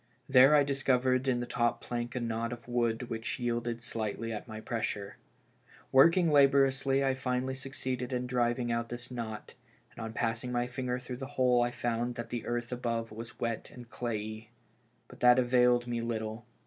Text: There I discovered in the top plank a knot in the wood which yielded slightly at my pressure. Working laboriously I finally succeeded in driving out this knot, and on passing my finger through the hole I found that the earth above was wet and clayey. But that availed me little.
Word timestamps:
There 0.27 0.55
I 0.55 0.63
discovered 0.63 1.27
in 1.27 1.41
the 1.41 1.45
top 1.45 1.79
plank 1.79 2.15
a 2.15 2.19
knot 2.19 2.51
in 2.51 2.57
the 2.65 2.71
wood 2.71 3.03
which 3.11 3.37
yielded 3.37 3.83
slightly 3.83 4.33
at 4.33 4.47
my 4.47 4.59
pressure. 4.59 5.17
Working 5.91 6.31
laboriously 6.31 7.05
I 7.05 7.13
finally 7.13 7.53
succeeded 7.53 8.11
in 8.11 8.25
driving 8.25 8.71
out 8.71 8.89
this 8.89 9.11
knot, 9.11 9.53
and 9.91 10.03
on 10.03 10.13
passing 10.13 10.51
my 10.51 10.65
finger 10.65 10.97
through 10.97 11.17
the 11.17 11.27
hole 11.37 11.61
I 11.61 11.69
found 11.69 12.15
that 12.15 12.31
the 12.31 12.47
earth 12.47 12.71
above 12.71 13.11
was 13.11 13.39
wet 13.39 13.69
and 13.71 13.91
clayey. 13.91 14.49
But 15.07 15.19
that 15.19 15.37
availed 15.37 15.85
me 15.85 16.01
little. 16.01 16.47